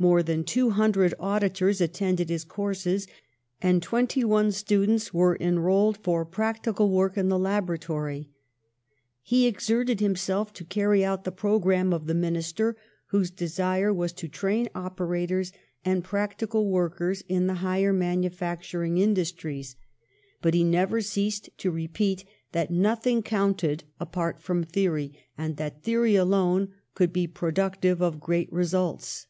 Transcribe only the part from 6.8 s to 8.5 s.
work in the laboratory.